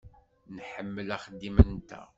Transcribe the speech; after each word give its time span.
Nḥemmel 0.55 1.09
axeddim-nteɣ. 1.15 2.07